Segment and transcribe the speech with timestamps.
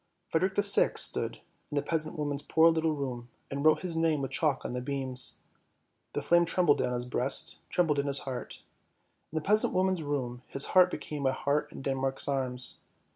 [0.29, 4.23] Frederick the Sixth stood in the peasant woman's poor little room and wrote his name
[4.23, 5.41] with chalk on the beams.
[6.13, 8.63] The flame trembled on his breast, trembled in his heart;
[9.31, 12.79] in the peasant's room his heart became a heart in Denmark's Arms.